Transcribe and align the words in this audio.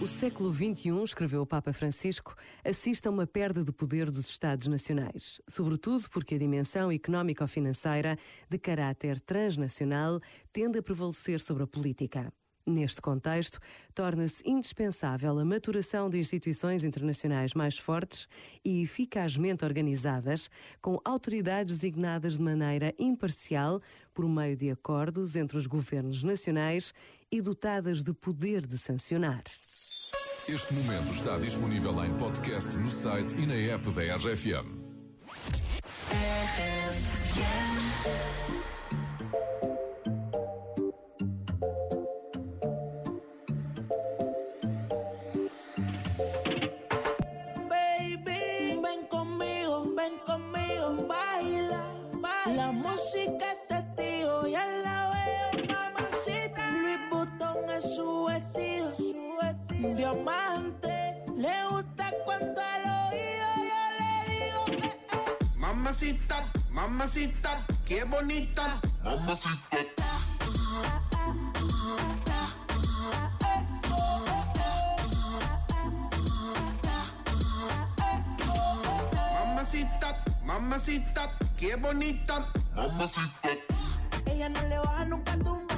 O 0.00 0.06
século 0.06 0.54
XXI, 0.54 1.02
escreveu 1.02 1.42
o 1.42 1.46
Papa 1.46 1.72
Francisco, 1.72 2.36
assiste 2.64 3.08
a 3.08 3.10
uma 3.10 3.26
perda 3.26 3.64
de 3.64 3.72
poder 3.72 4.12
dos 4.12 4.28
Estados 4.28 4.68
nacionais, 4.68 5.40
sobretudo 5.48 6.08
porque 6.10 6.36
a 6.36 6.38
dimensão 6.38 6.92
económico-financeira 6.92 8.16
de 8.48 8.58
caráter 8.58 9.18
transnacional 9.18 10.20
tende 10.52 10.78
a 10.78 10.82
prevalecer 10.82 11.40
sobre 11.40 11.64
a 11.64 11.66
política. 11.66 12.32
Neste 12.64 13.00
contexto, 13.00 13.58
torna-se 13.92 14.48
indispensável 14.48 15.36
a 15.36 15.44
maturação 15.44 16.08
de 16.08 16.18
instituições 16.18 16.84
internacionais 16.84 17.54
mais 17.54 17.76
fortes 17.76 18.28
e 18.64 18.82
eficazmente 18.82 19.64
organizadas, 19.64 20.48
com 20.80 21.00
autoridades 21.04 21.76
designadas 21.76 22.36
de 22.36 22.42
maneira 22.42 22.94
imparcial 22.98 23.80
por 24.14 24.28
meio 24.28 24.54
de 24.54 24.70
acordos 24.70 25.34
entre 25.34 25.56
os 25.56 25.66
governos 25.66 26.22
nacionais 26.22 26.94
e 27.32 27.40
dotadas 27.40 28.04
de 28.04 28.12
poder 28.12 28.64
de 28.64 28.78
sancionar. 28.78 29.42
Este 30.48 30.72
momento 30.72 31.12
está 31.12 31.36
disponível 31.36 32.02
em 32.02 32.14
podcast 32.14 32.74
no 32.78 32.88
site 32.88 33.36
e 33.36 33.44
na 33.44 33.54
app 33.74 33.86
da 33.90 34.16
RFM. 34.16 34.78
Baby, 47.68 48.80
ven 48.80 49.06
conmigo, 49.10 49.94
ven 49.94 50.16
conmigo, 50.24 51.06
baila, 51.06 51.92
baila. 52.22 52.56
La 52.56 52.72
música 52.72 53.67
Diamante, 59.80 61.22
le 61.36 61.54
gusta 61.70 62.12
cuando 62.24 62.60
al 62.60 62.82
oído 63.12 63.46
yo 63.68 63.80
le 63.98 64.10
digo, 64.28 64.84
eh, 64.84 64.90
eh. 65.12 65.56
Mamacita, 65.56 66.44
mamacita, 66.70 67.64
qué 67.86 68.02
bonita. 68.04 68.80
Mamacita, 79.44 80.24
mamacita, 80.44 81.30
qué 81.56 81.76
bonita. 81.76 82.46
Ella 84.26 84.48
no 84.48 84.62
le 84.62 84.78
baja 84.78 85.04
nunca 85.04 85.36
tumba. 85.38 85.74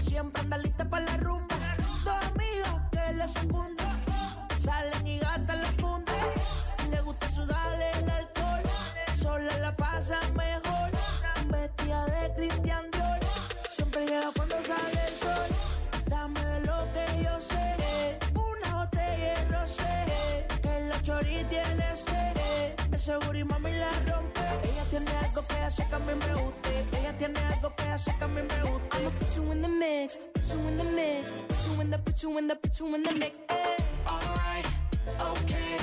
Siempre 0.00 0.42
anda 0.42 0.58
lista 0.58 0.84
para 0.90 1.04
la 1.04 1.16
rumba. 1.16 1.39
De 12.40 12.48
Dior. 12.62 12.88
Siempre 13.68 14.06
llega 14.06 14.32
cuando 14.34 14.56
sale 14.62 14.98
el 15.08 15.14
sol. 15.14 15.48
Dame 16.06 16.40
de 16.40 16.60
lo 16.60 16.88
que 16.94 17.22
yo 17.22 17.38
sé. 17.38 17.76
Una 18.34 18.76
botella 18.76 19.34
de 19.34 19.44
rosé. 19.54 20.46
Que 20.62 20.80
la 20.88 21.02
chori 21.02 21.44
tiene 21.50 21.94
sed. 21.94 22.94
Ese 22.94 23.16
booty 23.18 23.44
mami 23.44 23.72
la 23.72 23.90
rompe. 24.08 24.40
Ella 24.62 24.84
tiene 24.88 25.10
algo 25.22 25.46
que 25.46 25.54
hace 25.56 25.84
que 25.86 25.94
a 25.94 25.98
mí 25.98 26.12
me 26.14 26.34
guste. 26.40 26.86
Ella 26.98 27.12
tiene 27.18 27.40
algo 27.40 27.74
que 27.76 27.82
hace 27.82 28.10
que 28.18 28.24
a 28.24 28.28
mí 28.28 28.40
me 28.40 28.70
guste. 28.70 28.96
I'ma 28.96 29.10
put 29.18 29.36
you 29.36 29.52
in 29.52 29.60
the 29.60 29.68
mix, 29.68 30.16
put 30.32 30.42
you 30.50 30.68
in 30.68 30.78
the 30.78 30.84
mix, 30.84 31.30
put 31.48 31.66
you 31.66 31.80
in 31.82 31.90
the, 31.90 31.98
put 31.98 32.22
you 32.22 32.38
in 32.38 32.48
the, 32.48 32.56
put 32.56 32.78
you 32.80 32.94
in 32.94 33.02
the 33.02 33.12
mix. 33.12 33.38
Ay. 33.50 33.76
Alright, 34.06 34.66
okay. 35.20 35.76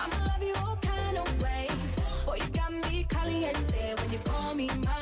I'ma 0.00 0.16
love 0.26 0.42
you 0.42 0.54
all 0.64 0.76
kind 0.82 1.16
of 1.18 1.42
ways. 1.42 1.96
Boy, 2.26 2.38
you 2.42 2.48
got 2.52 2.72
me 2.72 3.04
caliente 3.08 3.94
when 3.98 4.10
you 4.10 4.18
call 4.24 4.54
me 4.54 4.66
mamacita. 4.66 5.01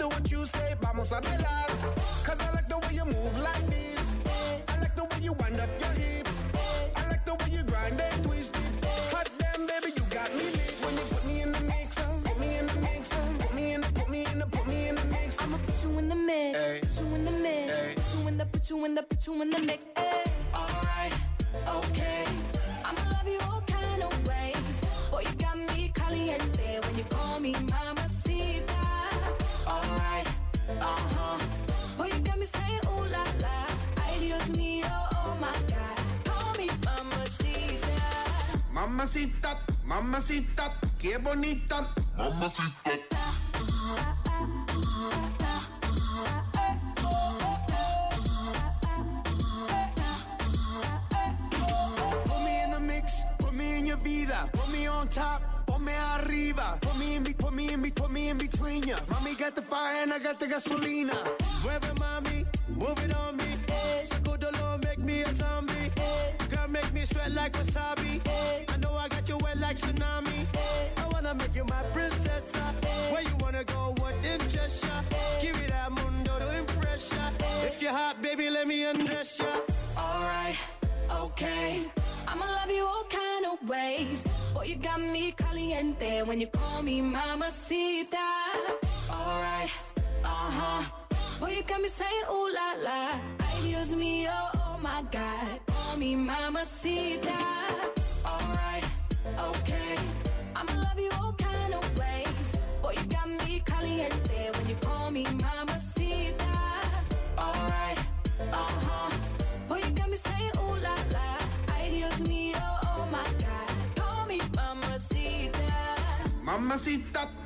Do 0.00 0.08
what 0.08 0.30
you 0.30 0.46
say, 0.46 0.74
vamos 0.80 1.12
a 1.12 1.20
bailar. 1.20 1.66
Cause 2.24 2.40
I 2.40 2.50
like 2.54 2.66
the 2.68 2.78
way 2.78 2.94
you 2.94 3.04
move 3.04 3.36
like 3.38 3.66
this. 3.66 4.00
I 4.68 4.80
like 4.80 4.96
the 4.96 5.04
way 5.04 5.20
you 5.20 5.34
wind 5.34 5.60
up 5.60 5.68
your 5.78 5.90
hips. 5.90 6.30
I 6.96 7.06
like 7.10 7.22
the 7.26 7.34
way 7.34 7.50
you 7.50 7.62
grind 7.64 8.00
and 8.00 8.24
twist 8.24 8.56
it. 8.56 8.84
Hot 9.12 9.28
damn, 9.38 9.66
baby, 9.66 9.92
you 9.94 10.02
got 10.08 10.34
me 10.34 10.44
lit. 10.56 10.72
When 10.84 10.94
you 10.94 11.04
put 11.12 11.24
me 11.26 11.42
in 11.42 11.52
the 11.52 11.60
mix, 11.60 11.94
put 12.24 12.40
me 12.40 12.56
in 12.56 12.66
the 12.66 12.76
mix, 12.80 13.08
put 13.44 13.54
me 13.54 13.72
in 13.74 13.80
the, 13.82 13.88
put 13.92 14.08
me 14.08 14.24
in 14.24 14.38
the, 14.38 14.46
put 14.46 14.66
me 14.66 14.88
in 14.88 14.94
the 14.94 15.04
mix. 15.04 15.38
I'ma 15.38 15.58
put 15.66 15.84
you 15.84 15.98
in 15.98 16.08
the 16.08 16.14
mix, 16.16 16.58
Ay. 16.58 16.80
put 16.80 17.00
you 17.00 17.14
in 17.16 17.24
the 17.26 17.30
mix, 17.32 17.72
Ay. 17.74 17.94
put 17.94 18.14
you 18.14 18.28
in 18.28 18.38
the, 18.38 18.46
put 18.46 18.70
you 18.70 18.84
in 18.86 18.94
the, 18.94 19.02
put 19.02 19.26
you 19.26 19.42
in 19.42 19.50
the 19.50 19.58
mix. 19.58 19.84
Ay. 19.96 20.24
Alright, 20.54 21.14
okay. 21.76 22.24
I'ma 22.86 23.02
love 23.12 23.28
you 23.28 23.38
all 23.52 23.60
kind 23.66 24.02
of 24.02 24.12
ways. 24.26 24.56
Boy, 25.10 25.20
you 25.28 25.34
got 25.36 25.58
me 25.58 25.92
caliente 25.94 26.80
when 26.86 26.96
you 26.96 27.04
call 27.04 27.38
me 27.38 27.52
mamacita. 27.52 27.89
Mamacita, 39.00 39.56
mamacita, 39.86 40.74
qué 40.98 41.16
bonita. 41.16 41.88
Put 52.26 52.40
me 52.44 52.62
in 52.64 52.70
the 52.70 52.80
mix, 52.80 53.22
put 53.38 53.52
me 53.54 53.78
in 53.78 53.86
your 53.86 53.96
vida. 53.98 54.48
Put 54.52 54.70
me 54.70 54.86
on 54.86 55.08
top, 55.08 55.42
put 55.66 55.80
me 55.80 55.92
arriba. 56.18 56.78
Put 56.80 56.96
me 56.98 57.16
in, 57.16 57.22
be- 57.24 57.32
put 57.34 57.52
me 57.52 57.72
in, 57.72 57.82
be- 57.82 57.90
put 57.90 58.10
me 58.10 58.28
in 58.28 58.38
between 58.38 58.82
ya. 58.84 58.96
Mommy 59.10 59.34
got 59.34 59.54
the 59.56 59.62
fire 59.62 60.02
and 60.02 60.12
I 60.12 60.18
got 60.18 60.38
the 60.38 60.46
gasolina. 60.46 61.16
Mueve 61.62 61.90
mami, 61.96 62.46
move 62.68 62.98
it 63.04 63.16
on 63.16 63.36
me. 63.36 63.50
Sacudolo, 64.04 64.82
make 64.84 64.98
me 64.98 65.22
a 65.22 65.32
zombie. 65.34 65.79
Make 67.00 67.08
sweat 67.08 67.32
like 67.32 67.52
wasabi. 67.54 68.20
I 68.68 68.76
know 68.76 68.92
I 68.94 69.08
got 69.08 69.26
you 69.26 69.38
wet 69.38 69.56
like 69.56 69.78
tsunami. 69.78 70.40
I 70.98 71.06
wanna 71.12 71.32
make 71.32 71.54
you 71.54 71.64
my 71.64 71.82
princess. 71.94 72.52
Where 73.10 73.22
you 73.22 73.36
wanna 73.40 73.64
go? 73.64 73.94
What 74.00 74.14
interests 74.22 74.84
ya? 74.84 75.00
Give 75.40 75.58
me 75.58 75.66
that 75.68 75.90
mundo 75.92 76.38
to 76.38 76.58
impress 76.58 77.10
ya. 77.10 77.24
If 77.64 77.80
you're 77.80 77.90
hot, 77.90 78.20
baby, 78.20 78.50
let 78.50 78.68
me 78.68 78.84
undress 78.84 79.38
ya. 79.38 79.48
Alright, 79.96 80.58
okay. 81.24 81.88
I'ma 82.28 82.44
love 82.44 82.70
you 82.70 82.84
all 82.84 83.06
kind 83.08 83.46
of 83.46 83.66
ways. 83.66 84.22
Boy, 84.52 84.64
you 84.64 84.76
got 84.76 85.00
me 85.00 85.32
caliente 85.32 86.20
when 86.28 86.38
you 86.38 86.48
call 86.48 86.82
me 86.82 87.00
mamacita. 87.00 88.28
Alright, 89.08 89.72
uh 90.22 90.50
huh. 90.58 90.82
Boy, 91.40 91.52
you 91.56 91.62
got 91.62 91.80
me 91.80 91.88
saying 91.88 92.26
ooh 92.30 92.52
la 92.52 92.68
la. 92.84 93.00
Ay, 93.40 93.56
Dios 93.64 93.94
mío, 93.94 94.36
oh 94.54 94.78
my 94.82 95.00
God. 95.10 95.69
Call 95.90 95.98
me 95.98 96.14
mamacita. 96.14 97.36
Alright, 98.24 98.84
okay. 99.48 99.96
I'ma 100.54 100.72
love 100.74 101.00
you 101.00 101.10
all 101.20 101.32
kind 101.32 101.74
of 101.74 101.82
ways. 101.98 102.46
Boy, 102.80 102.92
you 102.92 103.04
got 103.06 103.28
me 103.28 103.60
caliente 103.66 104.50
when 104.54 104.68
you 104.68 104.76
call 104.76 105.10
me 105.10 105.24
mamacita. 105.24 106.52
Alright, 107.36 107.98
uh 108.52 108.70
huh. 108.86 109.10
Boy, 109.68 109.78
you 109.78 109.90
got 109.90 110.08
me 110.08 110.16
saying 110.16 110.52
ooh 110.62 110.76
la 110.76 110.94
la. 111.10 111.38
Ay, 111.74 111.90
Dios 111.90 112.20
mío, 112.20 112.62
oh 112.86 113.08
my 113.10 113.24
God. 113.42 113.70
Call 113.96 114.26
me 114.26 114.38
mamacita. 114.54 115.74
Mamacita. 116.44 117.39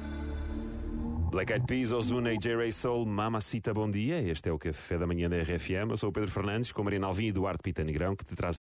Black 1.35 1.53
Eyed 1.53 1.67
Peas, 1.67 1.91
Ozuna 1.91 2.33
e 2.33 2.39
J-Ray 2.39 2.71
Soul, 2.71 3.05
Mamacita, 3.07 3.75
bom 3.75 3.91
dia. 3.91 4.21
Este 4.21 4.49
é 4.49 4.53
o 4.53 4.57
Café 4.57 4.97
da 4.97 5.05
Manhã 5.05 5.29
da 5.29 5.37
RFM. 5.37 5.91
Eu 5.91 5.97
sou 5.97 6.11
o 6.11 6.13
Pedro 6.13 6.31
Fernandes, 6.31 6.71
com 6.71 6.85
Mariana 6.85 7.09
Alvim 7.09 7.25
e 7.25 7.29
Eduardo 7.31 7.61
Pita 7.61 7.83
Negrão, 7.83 8.15
que 8.15 8.25
te 8.25 8.37
traz 8.37 8.53